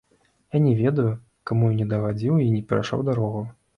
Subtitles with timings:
[0.55, 1.11] Я не ведаю,
[1.51, 3.45] каму я не дагадзіў і перайшоў дарогу.